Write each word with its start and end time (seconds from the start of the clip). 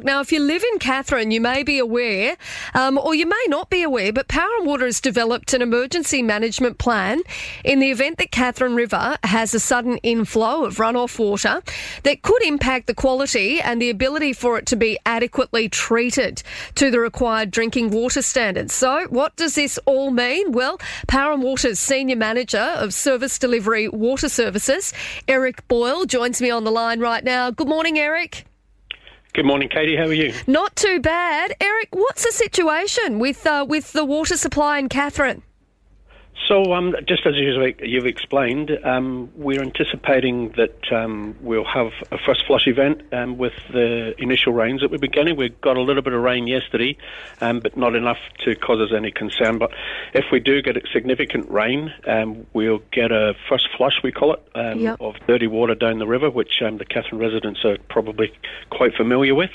Now, 0.00 0.20
if 0.20 0.32
you 0.32 0.40
live 0.40 0.64
in 0.72 0.80
Katherine, 0.80 1.30
you 1.30 1.40
may 1.40 1.62
be 1.62 1.78
aware, 1.78 2.36
um, 2.74 2.98
or 2.98 3.14
you 3.14 3.26
may 3.26 3.44
not 3.46 3.70
be 3.70 3.84
aware, 3.84 4.12
but 4.12 4.26
Power 4.26 4.50
and 4.58 4.66
Water 4.66 4.86
has 4.86 5.00
developed 5.00 5.54
an 5.54 5.62
emergency 5.62 6.20
management 6.20 6.78
plan 6.78 7.22
in 7.64 7.78
the 7.78 7.92
event 7.92 8.18
that 8.18 8.32
Katherine 8.32 8.74
River 8.74 9.16
has 9.22 9.54
a 9.54 9.60
sudden 9.60 9.98
inflow 9.98 10.64
of 10.64 10.78
runoff 10.78 11.20
water 11.20 11.62
that 12.02 12.22
could 12.22 12.42
impact 12.42 12.88
the 12.88 12.94
quality 12.94 13.60
and 13.60 13.80
the 13.80 13.88
ability 13.88 14.32
for 14.32 14.58
it 14.58 14.66
to 14.66 14.76
be 14.76 14.98
adequately 15.06 15.68
treated 15.68 16.42
to 16.74 16.90
the 16.90 16.98
required 16.98 17.52
drinking 17.52 17.92
water 17.92 18.20
standards. 18.20 18.74
So, 18.74 19.06
what 19.10 19.36
does 19.36 19.54
this 19.54 19.78
all 19.86 20.10
mean? 20.10 20.50
Well, 20.50 20.80
Power 21.06 21.32
and 21.32 21.42
Water's 21.42 21.78
Senior 21.78 22.16
Manager 22.16 22.58
of 22.58 22.92
Service 22.92 23.38
Delivery 23.38 23.88
Water 23.88 24.28
Services, 24.28 24.92
Eric 25.28 25.68
Boyle, 25.68 26.04
joins 26.04 26.42
me 26.42 26.50
on 26.50 26.64
the 26.64 26.72
line 26.72 26.98
right 26.98 27.22
now. 27.22 27.52
Good 27.52 27.68
morning, 27.68 27.96
Eric. 27.96 28.44
Good 29.34 29.46
morning, 29.46 29.68
Katie. 29.68 29.96
How 29.96 30.04
are 30.04 30.12
you? 30.12 30.32
Not 30.46 30.76
too 30.76 31.00
bad, 31.00 31.56
Eric. 31.60 31.88
What's 31.90 32.24
the 32.24 32.30
situation 32.30 33.18
with 33.18 33.44
uh, 33.44 33.66
with 33.68 33.92
the 33.92 34.04
water 34.04 34.36
supply 34.36 34.78
in 34.78 34.88
Katherine? 34.88 35.42
So, 36.48 36.74
um, 36.74 36.94
just 37.06 37.24
as 37.26 37.34
you've 37.36 38.06
explained, 38.06 38.70
um, 38.84 39.30
we're 39.36 39.62
anticipating 39.62 40.50
that 40.56 40.92
um, 40.92 41.36
we'll 41.40 41.64
have 41.64 41.92
a 42.10 42.18
first 42.18 42.44
flush 42.46 42.66
event 42.66 43.02
um, 43.12 43.38
with 43.38 43.54
the 43.72 44.14
initial 44.20 44.52
rains 44.52 44.82
that 44.82 44.90
we're 44.90 44.98
beginning. 44.98 45.36
We 45.36 45.48
got 45.48 45.76
a 45.76 45.80
little 45.80 46.02
bit 46.02 46.12
of 46.12 46.20
rain 46.20 46.46
yesterday, 46.46 46.98
um, 47.40 47.60
but 47.60 47.76
not 47.76 47.94
enough 47.94 48.18
to 48.44 48.54
cause 48.56 48.80
us 48.80 48.94
any 48.94 49.10
concern. 49.10 49.58
But 49.58 49.70
if 50.12 50.24
we 50.32 50.40
do 50.40 50.60
get 50.60 50.76
significant 50.92 51.50
rain, 51.50 51.92
um, 52.06 52.46
we'll 52.52 52.82
get 52.92 53.10
a 53.10 53.34
first 53.48 53.68
flush, 53.76 54.02
we 54.02 54.12
call 54.12 54.34
it, 54.34 54.42
Yep. 54.54 55.00
of 55.00 55.14
dirty 55.26 55.46
water 55.46 55.74
down 55.74 55.98
the 55.98 56.06
river, 56.06 56.30
which 56.30 56.60
the 56.60 56.84
Katherine 56.84 57.20
residents 57.20 57.64
are 57.64 57.78
probably 57.88 58.32
quite 58.70 58.94
familiar 58.94 59.34
with. 59.34 59.50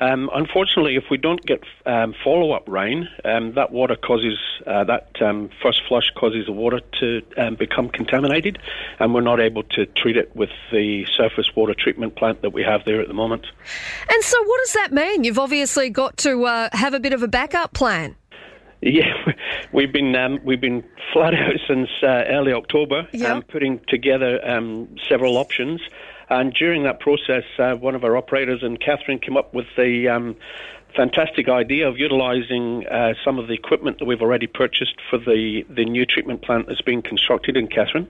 Um, 0.00 0.30
unfortunately, 0.34 0.96
if 0.96 1.04
we 1.10 1.18
don't 1.18 1.44
get 1.44 1.62
um, 1.84 2.14
follow-up 2.24 2.66
rain, 2.68 3.08
um, 3.24 3.52
that 3.54 3.70
water 3.70 3.96
causes 3.96 4.38
uh, 4.66 4.84
that 4.84 5.20
um, 5.20 5.50
first 5.62 5.82
flush 5.86 6.10
causes 6.16 6.46
the 6.46 6.52
water 6.52 6.80
to 7.00 7.22
um, 7.36 7.54
become 7.54 7.88
contaminated, 7.90 8.58
and 8.98 9.12
we're 9.14 9.20
not 9.20 9.40
able 9.40 9.62
to 9.64 9.84
treat 9.86 10.16
it 10.16 10.34
with 10.34 10.50
the 10.72 11.04
surface 11.16 11.54
water 11.54 11.74
treatment 11.74 12.16
plant 12.16 12.40
that 12.42 12.50
we 12.50 12.62
have 12.62 12.84
there 12.86 13.00
at 13.00 13.08
the 13.08 13.14
moment. 13.14 13.46
And 14.10 14.24
so, 14.24 14.42
what 14.42 14.60
does 14.64 14.72
that 14.72 14.92
mean? 14.92 15.24
You've 15.24 15.38
obviously 15.38 15.90
got 15.90 16.16
to 16.18 16.44
uh, 16.46 16.68
have 16.72 16.94
a 16.94 17.00
bit 17.00 17.12
of 17.12 17.22
a 17.22 17.28
backup 17.28 17.74
plan. 17.74 18.16
Yeah, 18.82 19.12
we've 19.72 19.92
been 19.92 20.16
um, 20.16 20.40
we've 20.44 20.60
been 20.60 20.82
flat 21.12 21.34
out 21.34 21.54
since 21.68 21.90
uh, 22.02 22.24
early 22.28 22.52
October, 22.52 23.06
Yeah. 23.12 23.34
um, 23.34 23.42
putting 23.42 23.80
together 23.88 24.40
um, 24.48 24.88
several 25.08 25.36
options. 25.36 25.80
And 26.30 26.54
during 26.54 26.84
that 26.84 27.00
process, 27.00 27.44
uh, 27.58 27.74
one 27.74 27.94
of 27.94 28.04
our 28.04 28.16
operators 28.16 28.62
in 28.62 28.76
Katherine 28.76 29.18
came 29.18 29.36
up 29.36 29.52
with 29.52 29.66
the 29.76 30.08
um, 30.08 30.36
fantastic 30.96 31.48
idea 31.48 31.88
of 31.88 31.98
utilising 31.98 32.86
uh, 32.86 33.14
some 33.24 33.38
of 33.38 33.48
the 33.48 33.54
equipment 33.54 33.98
that 33.98 34.04
we've 34.04 34.22
already 34.22 34.46
purchased 34.46 34.96
for 35.08 35.18
the, 35.18 35.64
the 35.68 35.84
new 35.84 36.06
treatment 36.06 36.42
plant 36.42 36.66
that's 36.66 36.82
being 36.82 37.02
constructed 37.02 37.56
in 37.56 37.66
Katherine, 37.66 38.08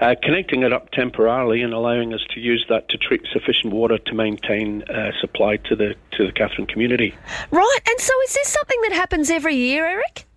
uh, 0.00 0.14
connecting 0.22 0.62
it 0.62 0.72
up 0.72 0.90
temporarily 0.92 1.62
and 1.62 1.72
allowing 1.72 2.14
us 2.14 2.24
to 2.34 2.40
use 2.40 2.64
that 2.68 2.88
to 2.88 2.98
treat 2.98 3.22
sufficient 3.32 3.72
water 3.72 3.98
to 3.98 4.14
maintain 4.14 4.82
uh, 4.84 5.10
supply 5.20 5.56
to 5.56 5.76
the 5.76 5.94
to 6.12 6.26
the 6.26 6.32
Katherine 6.32 6.66
community. 6.66 7.14
Right. 7.50 7.78
And 7.86 8.00
so, 8.00 8.12
is 8.22 8.34
this 8.34 8.48
something 8.48 8.80
that 8.82 8.92
happens 8.92 9.30
every 9.30 9.56
year, 9.56 9.86
Eric? 9.86 10.27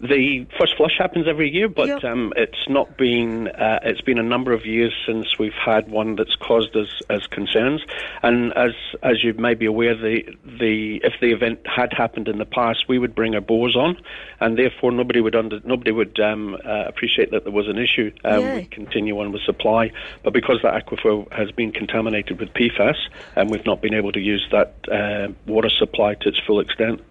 The 0.00 0.46
first 0.56 0.76
flush 0.76 0.96
happens 0.96 1.26
every 1.26 1.50
year, 1.52 1.68
but 1.68 1.88
Yep. 1.88 2.04
um, 2.04 2.32
it's 2.36 2.68
not 2.68 2.96
been. 2.96 3.48
Uh, 3.48 3.80
it's 3.82 4.00
been 4.00 4.18
a 4.18 4.22
number 4.22 4.52
of 4.52 4.64
years 4.64 4.94
since 5.04 5.38
we've 5.40 5.52
had 5.52 5.90
one 5.90 6.14
that's 6.14 6.36
caused 6.36 6.76
us 6.76 7.02
as 7.10 7.26
concerns. 7.26 7.82
And 8.22 8.52
as 8.52 8.72
as 9.02 9.24
you 9.24 9.34
may 9.34 9.54
be 9.54 9.66
aware, 9.66 9.96
the 9.96 10.22
the 10.44 11.00
if 11.02 11.14
the 11.20 11.32
event 11.32 11.66
had 11.66 11.92
happened 11.92 12.28
in 12.28 12.38
the 12.38 12.44
past, 12.44 12.84
we 12.88 13.00
would 13.00 13.12
bring 13.16 13.34
our 13.34 13.40
bows 13.40 13.74
on, 13.74 14.00
and 14.38 14.56
therefore 14.56 14.92
nobody 14.92 15.20
would 15.20 15.34
under 15.34 15.58
nobody 15.64 15.90
would 15.90 16.20
um, 16.20 16.54
uh, 16.64 16.84
appreciate 16.86 17.32
that 17.32 17.42
there 17.42 17.52
was 17.52 17.66
an 17.66 17.78
issue. 17.78 18.12
Um. 18.24 18.54
We 18.54 18.64
continue 18.66 19.18
on 19.18 19.32
with 19.32 19.42
supply, 19.42 19.90
but 20.22 20.32
because 20.32 20.60
that 20.62 20.74
aquifer 20.86 21.30
has 21.32 21.50
been 21.50 21.72
contaminated 21.72 22.38
with 22.38 22.54
PFAS, 22.54 22.96
and 23.34 23.50
we've 23.50 23.66
not 23.66 23.82
been 23.82 23.94
able 23.94 24.12
to 24.12 24.20
use 24.20 24.46
that 24.52 24.74
uh, 24.90 25.32
water 25.46 25.70
supply 25.70 26.14
to 26.14 26.28
its 26.28 26.38
full 26.46 26.60
extent. 26.60 27.02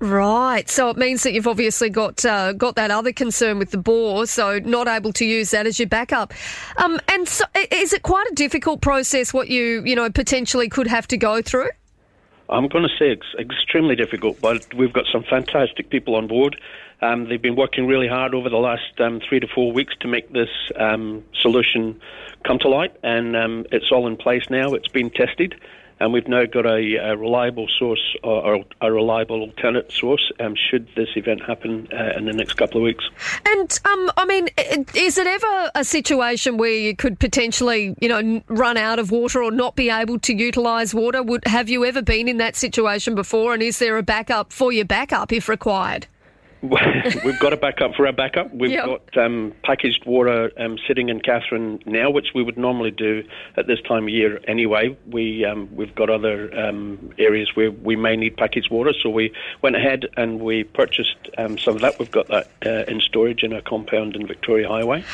Right. 0.00 0.68
So 0.68 0.90
it 0.90 0.96
means 0.96 1.22
that 1.22 1.32
you've 1.32 1.46
obviously 1.46 1.88
got 1.88 2.24
uh, 2.24 2.52
got 2.52 2.74
that 2.76 2.90
other 2.90 3.12
concern 3.12 3.58
with 3.58 3.70
the 3.70 3.78
bore, 3.78 4.26
so 4.26 4.58
not 4.58 4.88
able 4.88 5.12
to 5.14 5.24
use 5.24 5.50
that 5.52 5.66
as 5.66 5.78
your 5.78 5.88
backup. 5.88 6.32
Um, 6.76 7.00
and 7.08 7.28
so, 7.28 7.44
is 7.70 7.92
it 7.92 8.02
quite 8.02 8.26
a 8.30 8.34
difficult 8.34 8.80
process? 8.80 9.32
What 9.32 9.48
you 9.48 9.82
you 9.84 9.94
know 9.94 10.10
potentially 10.10 10.68
could 10.68 10.86
have 10.88 11.06
to 11.08 11.16
go 11.16 11.40
through? 11.42 11.70
I'm 12.48 12.68
going 12.68 12.84
to 12.84 12.94
say 12.98 13.10
it's 13.10 13.34
extremely 13.38 13.96
difficult, 13.96 14.40
but 14.40 14.72
we've 14.74 14.92
got 14.92 15.06
some 15.10 15.24
fantastic 15.24 15.88
people 15.88 16.14
on 16.14 16.26
board. 16.26 16.60
Um, 17.00 17.28
they've 17.28 17.40
been 17.40 17.56
working 17.56 17.86
really 17.86 18.08
hard 18.08 18.34
over 18.34 18.48
the 18.48 18.58
last 18.58 19.00
um, 19.00 19.20
three 19.26 19.40
to 19.40 19.46
four 19.46 19.72
weeks 19.72 19.94
to 20.00 20.08
make 20.08 20.30
this 20.32 20.50
um, 20.76 21.24
solution 21.40 22.00
come 22.44 22.58
to 22.60 22.68
light, 22.68 22.94
and 23.02 23.36
um, 23.36 23.66
it's 23.72 23.90
all 23.90 24.06
in 24.06 24.16
place 24.16 24.48
now. 24.50 24.74
It's 24.74 24.88
been 24.88 25.10
tested, 25.10 25.54
and 26.00 26.12
we've 26.12 26.28
now 26.28 26.44
got 26.46 26.66
a, 26.66 26.96
a 26.96 27.16
reliable 27.16 27.68
source 27.78 28.16
or, 28.22 28.56
or 28.56 28.64
a 28.80 28.92
reliable 28.92 29.40
alternate 29.42 29.90
source 29.92 30.32
um, 30.40 30.54
should 30.70 30.88
this 30.96 31.08
event 31.16 31.42
happen 31.46 31.88
uh, 31.92 32.16
in 32.16 32.26
the 32.26 32.32
next 32.32 32.54
couple 32.54 32.78
of 32.78 32.84
weeks. 32.84 33.04
And 33.46 33.78
um, 33.84 34.10
I 34.16 34.24
mean, 34.26 34.48
is 34.94 35.18
it 35.18 35.26
ever 35.26 35.70
a 35.74 35.84
situation 35.84 36.56
where 36.56 36.72
you 36.72 36.96
could 36.96 37.18
potentially, 37.18 37.94
you 38.00 38.08
know, 38.08 38.42
run 38.48 38.76
out 38.76 38.98
of 38.98 39.10
water 39.10 39.42
or 39.42 39.50
not 39.50 39.76
be 39.76 39.90
able 39.90 40.18
to 40.20 40.34
utilise 40.34 40.94
water? 40.94 41.22
Would 41.22 41.46
have 41.46 41.68
you 41.68 41.84
ever 41.84 42.02
been 42.02 42.28
in 42.28 42.38
that 42.38 42.56
situation 42.56 43.14
before? 43.14 43.54
And 43.54 43.62
is 43.62 43.78
there 43.78 43.96
a 43.96 44.02
backup 44.02 44.52
for 44.52 44.72
your 44.72 44.84
backup 44.84 45.32
if 45.32 45.48
required? 45.48 46.06
We've 47.24 47.38
got 47.38 47.52
a 47.52 47.56
backup 47.56 47.94
for 47.94 48.06
our 48.06 48.12
backup. 48.12 48.54
We've 48.54 48.70
Yep. 48.70 48.86
got 48.86 49.18
um, 49.18 49.52
packaged 49.62 50.04
water 50.06 50.50
um, 50.58 50.78
sitting 50.88 51.08
in 51.10 51.20
Katherine 51.20 51.78
now, 51.84 52.10
which 52.10 52.28
we 52.34 52.42
would 52.42 52.56
normally 52.56 52.90
do 52.90 53.22
at 53.56 53.66
this 53.66 53.80
time 53.82 54.04
of 54.04 54.08
year 54.08 54.40
anyway. 54.48 54.96
We 55.10 55.44
um, 55.44 55.68
we've 55.74 55.94
got 55.94 56.08
other 56.08 56.50
um, 56.58 57.10
areas 57.18 57.54
where 57.54 57.70
we 57.70 57.96
may 57.96 58.16
need 58.16 58.36
packaged 58.36 58.70
water, 58.70 58.94
so 59.02 59.10
we 59.10 59.32
went 59.60 59.76
ahead 59.76 60.06
and 60.16 60.40
we 60.40 60.64
purchased 60.64 61.16
um, 61.36 61.58
some 61.58 61.76
of 61.76 61.82
that. 61.82 61.98
We've 61.98 62.10
got 62.10 62.28
that 62.28 62.50
uh, 62.64 62.90
in 62.90 63.00
storage 63.00 63.42
in 63.42 63.52
a 63.52 63.60
compound 63.60 64.16
in 64.16 64.26
Victoria 64.26 64.68
Highway. 64.68 65.04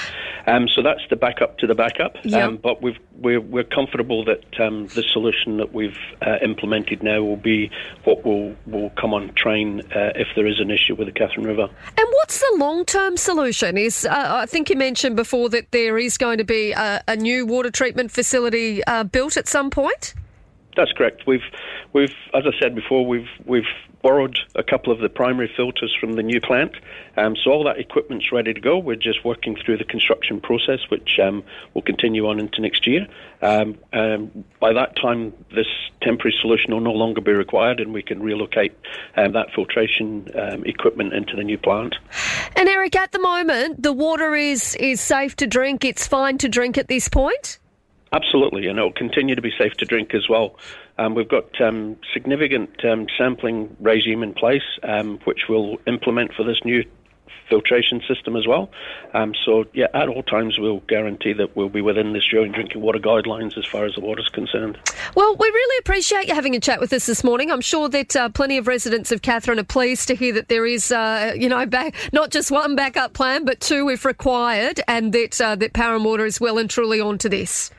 Um, 0.46 0.68
so 0.68 0.82
that's 0.82 1.02
the 1.10 1.16
backup 1.16 1.58
to 1.58 1.66
the 1.66 1.74
backup. 1.74 2.16
Yep. 2.24 2.42
Um, 2.42 2.56
but 2.58 2.80
we've, 2.80 2.98
we're 3.18 3.40
we're 3.40 3.64
comfortable 3.64 4.24
that 4.24 4.60
um, 4.60 4.86
the 4.88 5.02
solution 5.12 5.56
that 5.56 5.72
we've 5.72 5.98
uh, 6.24 6.36
implemented 6.42 7.02
now 7.02 7.22
will 7.22 7.36
be 7.36 7.70
what 8.04 8.24
will 8.24 8.54
will 8.66 8.90
come 8.90 9.12
on 9.12 9.32
train 9.34 9.80
uh, 9.94 10.12
if 10.14 10.28
there 10.36 10.46
is 10.46 10.60
an 10.60 10.70
issue 10.70 10.94
with 10.94 11.06
the 11.08 11.12
Katherine 11.12 11.39
River. 11.44 11.68
And 11.96 12.08
what's 12.12 12.40
the 12.40 12.56
long 12.58 12.84
term 12.84 13.16
solution? 13.16 13.76
Is 13.76 14.04
uh, 14.04 14.10
I 14.42 14.46
think 14.46 14.70
you 14.70 14.76
mentioned 14.76 15.16
before 15.16 15.48
that 15.50 15.70
there 15.72 15.98
is 15.98 16.18
going 16.18 16.38
to 16.38 16.44
be 16.44 16.72
a, 16.72 17.02
a 17.06 17.16
new 17.16 17.46
water 17.46 17.70
treatment 17.70 18.10
facility 18.10 18.82
uh, 18.84 19.04
built 19.04 19.36
at 19.36 19.48
some 19.48 19.70
point. 19.70 20.14
That's 20.76 20.92
correct. 20.92 21.26
We've, 21.26 21.42
we've, 21.92 22.14
as 22.32 22.44
I 22.46 22.58
said 22.60 22.74
before, 22.74 23.04
we've 23.04 23.28
we've 23.44 23.64
borrowed 24.02 24.38
a 24.54 24.62
couple 24.62 24.92
of 24.92 25.00
the 25.00 25.08
primary 25.08 25.52
filters 25.54 25.94
from 26.00 26.14
the 26.14 26.22
new 26.22 26.40
plant, 26.40 26.72
um, 27.16 27.36
so 27.36 27.50
all 27.50 27.64
that 27.64 27.78
equipment's 27.78 28.32
ready 28.32 28.54
to 28.54 28.60
go. 28.60 28.78
We're 28.78 28.96
just 28.96 29.24
working 29.24 29.56
through 29.56 29.78
the 29.78 29.84
construction 29.84 30.40
process, 30.40 30.78
which 30.88 31.18
um, 31.22 31.42
will 31.74 31.82
continue 31.82 32.26
on 32.28 32.38
into 32.38 32.60
next 32.60 32.86
year. 32.86 33.06
Um, 33.42 33.78
um, 33.92 34.44
by 34.60 34.72
that 34.72 34.96
time, 34.96 35.32
this 35.54 35.66
temporary 36.02 36.34
solution 36.40 36.72
will 36.72 36.80
no 36.80 36.92
longer 36.92 37.20
be 37.20 37.32
required, 37.32 37.80
and 37.80 37.92
we 37.92 38.02
can 38.02 38.22
relocate 38.22 38.72
um, 39.16 39.32
that 39.32 39.48
filtration 39.54 40.28
um, 40.38 40.64
equipment 40.64 41.12
into 41.12 41.36
the 41.36 41.44
new 41.44 41.58
plant. 41.58 41.96
And 42.56 42.68
Eric, 42.68 42.96
at 42.96 43.12
the 43.12 43.20
moment, 43.20 43.82
the 43.82 43.92
water 43.92 44.34
is 44.34 44.76
is 44.76 45.00
safe 45.00 45.36
to 45.36 45.46
drink. 45.46 45.84
It's 45.84 46.06
fine 46.06 46.38
to 46.38 46.48
drink 46.48 46.78
at 46.78 46.88
this 46.88 47.08
point. 47.08 47.59
Absolutely, 48.12 48.66
and 48.66 48.78
it 48.78 48.82
will 48.82 48.92
continue 48.92 49.36
to 49.36 49.42
be 49.42 49.52
safe 49.56 49.74
to 49.74 49.84
drink 49.84 50.14
as 50.14 50.28
well. 50.28 50.56
Um, 50.98 51.14
we've 51.14 51.28
got 51.28 51.60
um, 51.60 51.96
significant 52.12 52.84
um, 52.84 53.06
sampling 53.16 53.76
regime 53.78 54.22
in 54.22 54.34
place, 54.34 54.64
um, 54.82 55.20
which 55.24 55.48
we'll 55.48 55.76
implement 55.86 56.34
for 56.34 56.42
this 56.42 56.58
new 56.64 56.84
filtration 57.48 58.00
system 58.08 58.36
as 58.36 58.46
well. 58.46 58.70
Um, 59.12 59.34
so, 59.44 59.64
yeah, 59.74 59.88
at 59.92 60.08
all 60.08 60.22
times 60.22 60.58
we'll 60.58 60.80
guarantee 60.80 61.32
that 61.34 61.56
we'll 61.56 61.68
be 61.68 61.80
within 61.80 62.12
the 62.12 62.20
Australian 62.20 62.52
drinking 62.52 62.80
water 62.80 63.00
guidelines 63.00 63.58
as 63.58 63.66
far 63.66 63.84
as 63.84 63.94
the 63.94 64.00
water's 64.00 64.28
concerned. 64.28 64.78
Well, 65.16 65.36
we 65.36 65.46
really 65.46 65.78
appreciate 65.80 66.28
you 66.28 66.34
having 66.34 66.54
a 66.54 66.60
chat 66.60 66.80
with 66.80 66.92
us 66.92 67.06
this 67.06 67.24
morning. 67.24 67.50
I'm 67.50 67.60
sure 67.60 67.88
that 67.88 68.14
uh, 68.16 68.28
plenty 68.28 68.56
of 68.56 68.68
residents 68.68 69.10
of 69.12 69.22
Katherine 69.22 69.58
are 69.58 69.64
pleased 69.64 70.08
to 70.08 70.14
hear 70.14 70.32
that 70.34 70.48
there 70.48 70.64
is, 70.64 70.92
uh, 70.92 71.34
you 71.36 71.48
know, 71.48 71.66
back, 71.66 71.94
not 72.12 72.30
just 72.30 72.50
one 72.50 72.76
backup 72.76 73.12
plan, 73.12 73.44
but 73.44 73.60
two 73.60 73.88
if 73.88 74.04
required, 74.04 74.80
and 74.86 75.12
that 75.12 75.40
uh, 75.40 75.56
that 75.56 75.72
Power 75.72 75.96
and 75.96 76.04
Water 76.04 76.24
is 76.24 76.40
well 76.40 76.58
and 76.58 76.70
truly 76.70 77.00
on 77.00 77.18
to 77.18 77.28
this. 77.28 77.70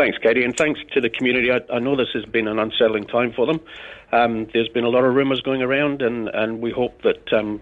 Thanks, 0.00 0.16
Katie, 0.16 0.44
and 0.44 0.56
thanks 0.56 0.80
to 0.92 1.00
the 1.02 1.10
community. 1.10 1.52
I, 1.52 1.60
I 1.70 1.78
know 1.78 1.94
this 1.94 2.08
has 2.14 2.24
been 2.24 2.48
an 2.48 2.58
unsettling 2.58 3.04
time 3.04 3.34
for 3.34 3.44
them. 3.44 3.60
Um, 4.12 4.46
there's 4.54 4.70
been 4.70 4.84
a 4.84 4.88
lot 4.88 5.04
of 5.04 5.14
rumours 5.14 5.42
going 5.42 5.60
around, 5.60 6.00
and, 6.00 6.26
and 6.28 6.62
we 6.62 6.70
hope 6.70 7.02
that 7.02 7.30
um, 7.34 7.60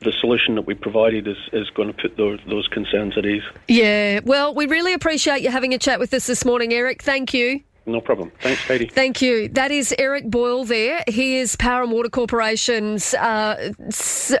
the 0.00 0.10
solution 0.10 0.56
that 0.56 0.62
we 0.62 0.74
provided 0.74 1.28
is, 1.28 1.36
is 1.52 1.70
going 1.70 1.86
to 1.86 1.94
put 1.94 2.16
those, 2.16 2.40
those 2.48 2.66
concerns 2.66 3.16
at 3.16 3.24
ease. 3.24 3.44
Yeah, 3.68 4.18
well, 4.24 4.52
we 4.52 4.66
really 4.66 4.94
appreciate 4.94 5.42
you 5.42 5.50
having 5.52 5.74
a 5.74 5.78
chat 5.78 6.00
with 6.00 6.12
us 6.12 6.26
this 6.26 6.44
morning, 6.44 6.72
Eric. 6.72 7.02
Thank 7.02 7.32
you. 7.32 7.60
No 7.88 8.00
problem. 8.00 8.32
Thanks, 8.40 8.64
Katie. 8.66 8.86
Thank 8.86 9.22
you. 9.22 9.48
That 9.48 9.70
is 9.70 9.94
Eric 9.96 10.28
Boyle 10.28 10.64
there. 10.64 11.04
He 11.06 11.36
is 11.36 11.54
Power 11.54 11.84
and 11.84 11.92
Water 11.92 12.08
Corporation's, 12.08 13.14
uh, 13.14 13.72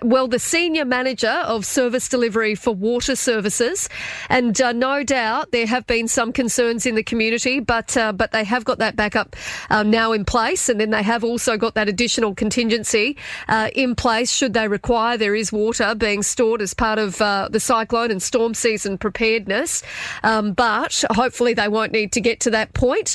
well, 0.02 0.26
the 0.26 0.40
senior 0.40 0.84
manager 0.84 1.44
of 1.46 1.64
service 1.64 2.08
delivery 2.08 2.56
for 2.56 2.74
water 2.74 3.14
services. 3.14 3.88
And 4.28 4.60
uh, 4.60 4.72
no 4.72 5.04
doubt 5.04 5.52
there 5.52 5.66
have 5.66 5.86
been 5.86 6.08
some 6.08 6.32
concerns 6.32 6.86
in 6.86 6.96
the 6.96 7.04
community, 7.04 7.60
but 7.60 7.96
uh, 7.96 8.12
but 8.12 8.32
they 8.32 8.42
have 8.42 8.64
got 8.64 8.78
that 8.78 8.96
backup 8.96 9.36
um, 9.70 9.90
now 9.90 10.10
in 10.10 10.24
place. 10.24 10.68
And 10.68 10.80
then 10.80 10.90
they 10.90 11.04
have 11.04 11.22
also 11.22 11.56
got 11.56 11.74
that 11.74 11.88
additional 11.88 12.34
contingency 12.34 13.16
uh, 13.46 13.70
in 13.76 13.94
place 13.94 14.32
should 14.32 14.54
they 14.54 14.66
require 14.66 15.16
there 15.16 15.36
is 15.36 15.52
water 15.52 15.94
being 15.94 16.24
stored 16.24 16.60
as 16.60 16.74
part 16.74 16.98
of 16.98 17.22
uh, 17.22 17.48
the 17.52 17.60
cyclone 17.60 18.10
and 18.10 18.20
storm 18.20 18.54
season 18.54 18.98
preparedness. 18.98 19.84
Um, 20.24 20.52
but 20.52 21.04
hopefully 21.12 21.54
they 21.54 21.68
won't 21.68 21.92
need 21.92 22.10
to 22.12 22.20
get 22.20 22.40
to 22.40 22.50
that 22.50 22.74
point. 22.74 23.14